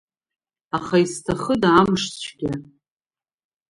Аха 0.77 0.95
изҭахыда 1.03 1.69
амшцәгьа… 1.79 2.53